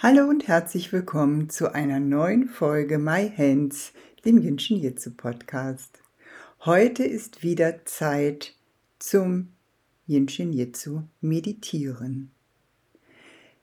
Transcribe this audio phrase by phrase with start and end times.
[0.00, 3.92] Hallo und herzlich willkommen zu einer neuen Folge My Hands,
[4.24, 5.98] dem Jinshin Jitsu Podcast.
[6.64, 8.54] Heute ist wieder Zeit
[9.00, 9.48] zum
[10.06, 12.30] Jinshin Jitsu meditieren.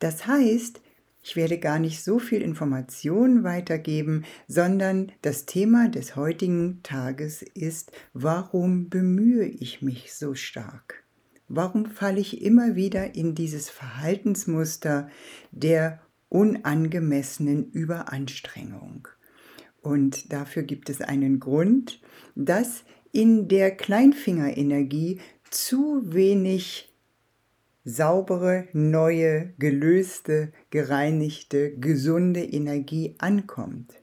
[0.00, 0.82] Das heißt,
[1.22, 7.90] ich werde gar nicht so viel Informationen weitergeben, sondern das Thema des heutigen Tages ist,
[8.12, 11.04] warum bemühe ich mich so stark?
[11.48, 15.08] Warum falle ich immer wieder in dieses Verhaltensmuster
[15.52, 19.08] der unangemessenen Überanstrengung?
[19.80, 22.00] Und dafür gibt es einen Grund,
[22.34, 25.20] dass in der Kleinfingerenergie
[25.50, 26.92] zu wenig
[27.84, 33.94] saubere, neue, gelöste, gereinigte, gesunde Energie ankommt.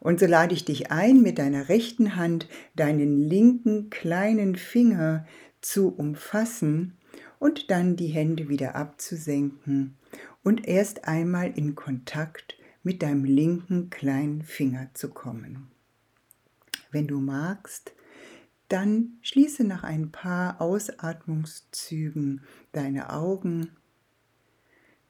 [0.00, 5.26] Und so lade ich dich ein, mit deiner rechten Hand deinen linken kleinen Finger
[5.60, 6.96] zu umfassen
[7.38, 9.96] und dann die Hände wieder abzusenken
[10.42, 15.68] und erst einmal in Kontakt mit deinem linken kleinen Finger zu kommen.
[16.90, 17.92] Wenn du magst,
[18.68, 23.70] dann schließe nach ein paar Ausatmungszügen deine Augen.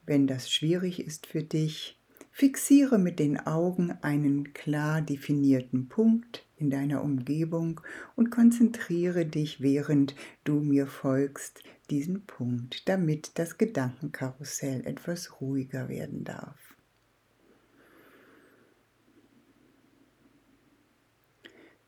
[0.07, 2.01] Wenn das schwierig ist für dich,
[2.33, 7.81] fixiere mit den Augen einen klar definierten Punkt in deiner Umgebung
[8.17, 10.15] und konzentriere dich, während
[10.45, 16.77] du mir folgst, diesen Punkt, damit das Gedankenkarussell etwas ruhiger werden darf.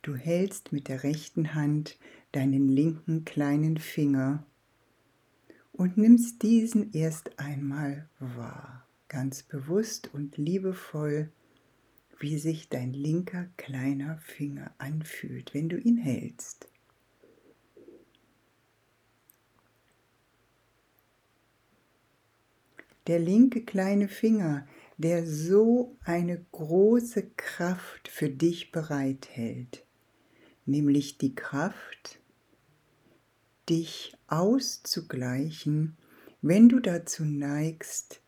[0.03, 1.97] Du hältst mit der rechten Hand
[2.33, 4.45] deinen linken kleinen Finger
[5.71, 11.31] und nimmst diesen erst einmal wahr, ganz bewusst und liebevoll,
[12.19, 16.72] wie sich dein linker kleiner Finger anfühlt, wenn du ihn hältst.
[23.07, 29.85] Der linke kleine Finger, der so eine große Kraft für dich bereithält
[30.67, 32.21] nämlich die Kraft,
[33.69, 35.97] dich auszugleichen,
[36.41, 38.21] wenn du dazu neigst,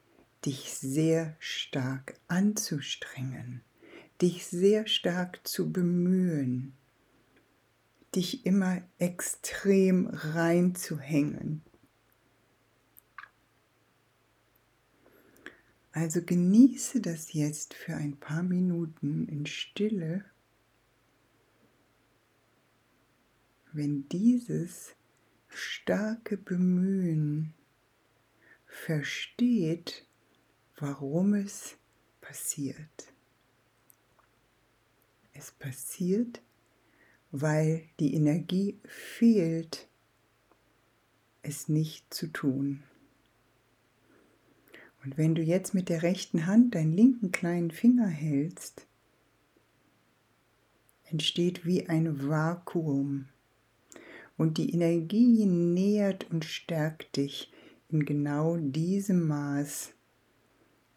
[0.45, 3.63] dich sehr stark anzustrengen,
[4.21, 6.75] dich sehr stark zu bemühen,
[8.15, 11.63] dich immer extrem reinzuhängen.
[15.95, 20.25] Also genieße das jetzt für ein paar Minuten in Stille
[23.75, 24.95] wenn dieses
[25.49, 27.55] starke Bemühen
[28.67, 30.07] versteht,
[30.77, 31.77] warum es
[32.21, 33.13] passiert.
[35.33, 36.41] Es passiert,
[37.33, 39.89] weil die Energie fehlt,
[41.43, 42.85] es nicht zu tun.
[45.05, 48.87] Und wenn du jetzt mit der rechten Hand deinen linken kleinen Finger hältst,
[51.05, 53.29] entsteht wie ein Vakuum
[54.39, 57.53] und die Energie nährt und stärkt dich
[57.91, 59.93] in genau diesem Maß,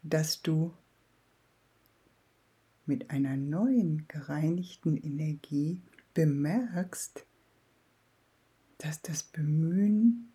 [0.02, 0.72] dass du
[2.86, 5.82] mit einer neuen gereinigten Energie
[6.14, 7.26] bemerkst,
[8.78, 10.32] dass das Bemühen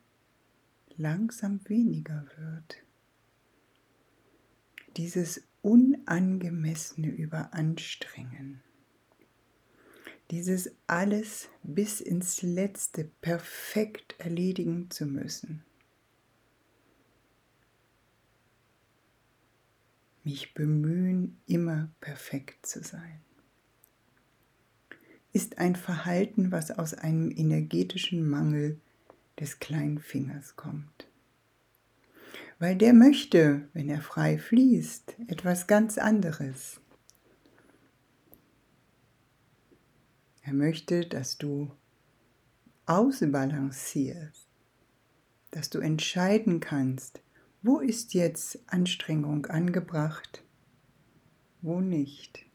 [0.95, 2.82] langsam weniger wird.
[4.95, 8.61] Dieses unangemessene Überanstrengen
[10.31, 15.63] dieses alles bis ins letzte perfekt erledigen zu müssen.
[20.23, 23.21] Mich bemühen, immer perfekt zu sein.
[25.33, 28.79] Ist ein Verhalten, was aus einem energetischen Mangel
[29.39, 31.07] des kleinen Fingers kommt.
[32.63, 36.79] Weil der möchte, wenn er frei fließt, etwas ganz anderes.
[40.43, 41.69] Er möchte, dass du
[42.85, 44.47] ausbalancierst,
[45.51, 47.21] dass du entscheiden kannst,
[47.63, 50.41] wo ist jetzt Anstrengung angebracht,
[51.61, 52.45] wo nicht.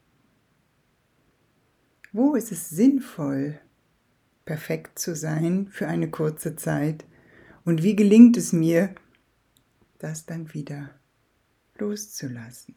[2.13, 3.59] Wo ist es sinnvoll,
[4.45, 7.05] perfekt zu sein für eine kurze Zeit
[7.63, 8.95] und wie gelingt es mir,
[9.99, 10.89] das dann wieder
[11.77, 12.75] loszulassen.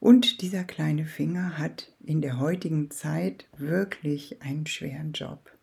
[0.00, 5.56] Und dieser kleine Finger hat in der heutigen Zeit wirklich einen schweren Job.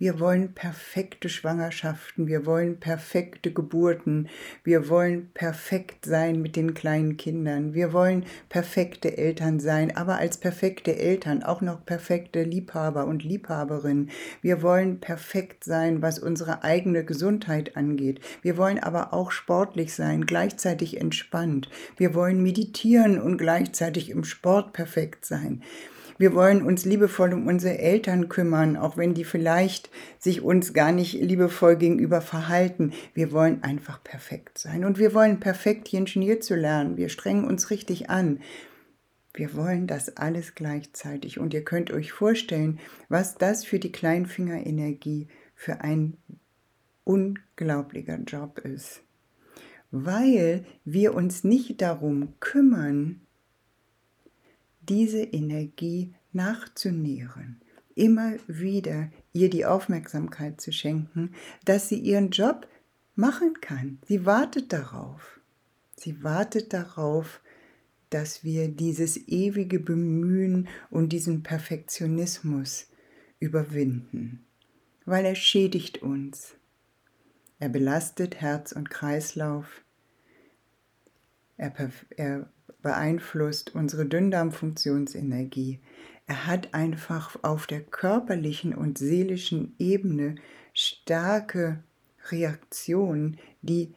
[0.00, 4.30] Wir wollen perfekte Schwangerschaften, wir wollen perfekte Geburten,
[4.64, 10.38] wir wollen perfekt sein mit den kleinen Kindern, wir wollen perfekte Eltern sein, aber als
[10.38, 14.08] perfekte Eltern auch noch perfekte Liebhaber und Liebhaberinnen.
[14.40, 18.20] Wir wollen perfekt sein, was unsere eigene Gesundheit angeht.
[18.40, 21.68] Wir wollen aber auch sportlich sein, gleichzeitig entspannt.
[21.98, 25.62] Wir wollen meditieren und gleichzeitig im Sport perfekt sein.
[26.20, 29.88] Wir wollen uns liebevoll um unsere Eltern kümmern, auch wenn die vielleicht
[30.18, 32.92] sich uns gar nicht liebevoll gegenüber verhalten.
[33.14, 36.98] Wir wollen einfach perfekt sein und wir wollen perfekt Ingenieur zu lernen.
[36.98, 38.40] Wir strengen uns richtig an.
[39.32, 45.26] Wir wollen das alles gleichzeitig und ihr könnt euch vorstellen, was das für die Kleinfingerenergie
[45.54, 46.18] für ein
[47.04, 49.00] unglaublicher Job ist.
[49.90, 53.22] Weil wir uns nicht darum kümmern,
[54.90, 57.60] diese Energie nachzunähren,
[57.94, 61.32] immer wieder ihr die Aufmerksamkeit zu schenken,
[61.64, 62.68] dass sie ihren Job
[63.14, 63.98] machen kann.
[64.06, 65.40] Sie wartet darauf.
[65.96, 67.40] Sie wartet darauf,
[68.10, 72.88] dass wir dieses ewige Bemühen und diesen Perfektionismus
[73.38, 74.44] überwinden,
[75.04, 76.56] weil er schädigt uns.
[77.60, 79.84] Er belastet Herz und Kreislauf.
[81.56, 81.72] Er,
[82.16, 82.50] er
[82.82, 85.80] beeinflusst unsere Dünndarmfunktionsenergie.
[86.26, 90.36] Er hat einfach auf der körperlichen und seelischen Ebene
[90.74, 91.82] starke
[92.30, 93.94] Reaktionen, die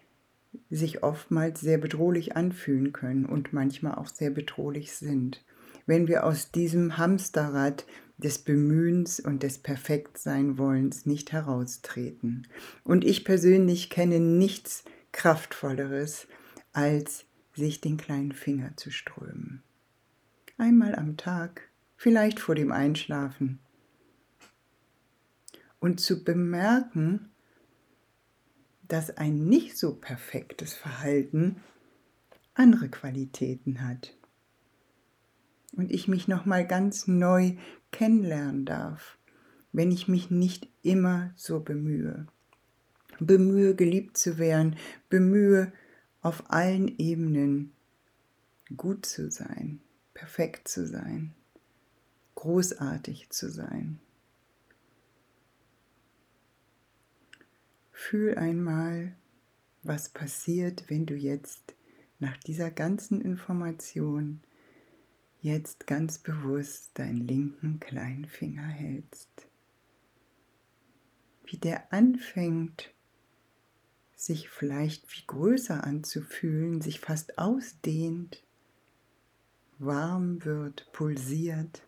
[0.70, 5.44] sich oftmals sehr bedrohlich anfühlen können und manchmal auch sehr bedrohlich sind.
[5.86, 7.86] Wenn wir aus diesem Hamsterrad
[8.18, 12.48] des Bemühens und des Perfektseinwollens nicht heraustreten.
[12.84, 16.28] Und ich persönlich kenne nichts Kraftvolleres
[16.72, 19.64] als sich den kleinen Finger zu strömen.
[20.58, 23.60] Einmal am Tag, vielleicht vor dem Einschlafen.
[25.80, 27.30] Und zu bemerken,
[28.88, 31.58] dass ein nicht so perfektes Verhalten
[32.54, 34.16] andere Qualitäten hat.
[35.76, 37.54] Und ich mich nochmal ganz neu
[37.92, 39.18] kennenlernen darf,
[39.72, 42.28] wenn ich mich nicht immer so bemühe.
[43.20, 44.76] Bemühe, geliebt zu werden,
[45.10, 45.74] bemühe,
[46.24, 47.74] auf allen Ebenen
[48.76, 49.82] gut zu sein,
[50.14, 51.36] perfekt zu sein,
[52.36, 54.00] großartig zu sein.
[57.92, 59.16] Fühl einmal,
[59.84, 61.76] was passiert, wenn du jetzt
[62.20, 64.42] nach dieser ganzen Information
[65.42, 69.30] jetzt ganz bewusst deinen linken kleinen Finger hältst.
[71.46, 72.94] Wie der anfängt
[74.26, 78.44] sich vielleicht wie größer anzufühlen, sich fast ausdehnt,
[79.80, 81.86] warm wird, pulsiert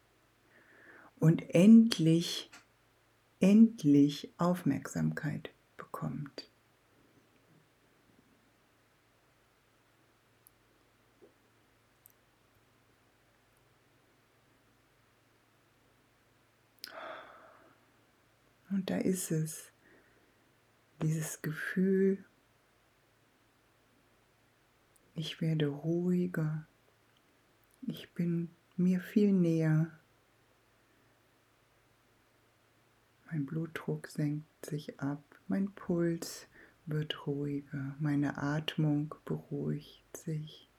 [1.20, 2.52] und endlich,
[3.40, 6.50] endlich Aufmerksamkeit bekommt.
[18.70, 19.72] Und da ist es
[21.01, 22.24] dieses Gefühl,
[25.13, 26.68] ich werde ruhiger,
[27.81, 29.92] ich bin mir viel näher,
[33.31, 36.47] mein Blutdruck senkt sich ab, mein Puls
[36.85, 40.69] wird ruhiger, meine Atmung beruhigt sich.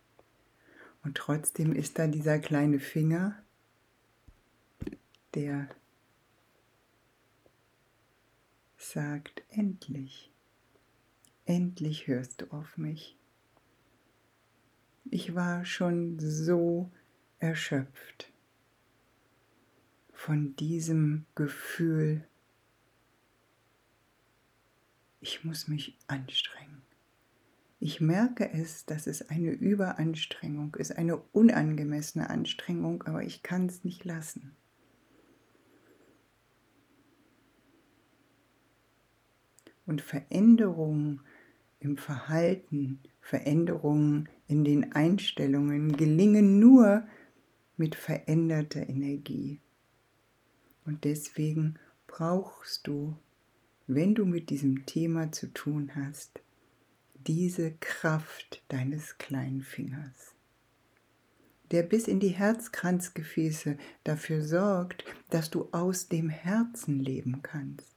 [1.03, 3.43] Und trotzdem ist da dieser kleine Finger,
[5.35, 5.69] der
[8.77, 10.31] sagt, endlich,
[11.45, 13.17] endlich hörst du auf mich.
[15.11, 16.91] Ich war schon so
[17.39, 18.33] erschöpft
[20.13, 22.27] von diesem Gefühl,
[25.21, 26.83] ich muss mich anstrengen.
[27.79, 33.85] Ich merke es, dass es eine Überanstrengung ist, eine unangemessene Anstrengung, aber ich kann es
[33.85, 34.57] nicht lassen.
[39.87, 41.21] Und Veränderungen
[41.81, 47.07] im Verhalten, Veränderungen in den Einstellungen gelingen nur
[47.77, 49.61] mit veränderter Energie.
[50.85, 53.17] Und deswegen brauchst du,
[53.87, 56.41] wenn du mit diesem Thema zu tun hast,
[57.27, 60.35] diese Kraft deines kleinen Fingers,
[61.73, 67.96] der bis in die Herzkranzgefäße dafür sorgt, dass du aus dem Herzen leben kannst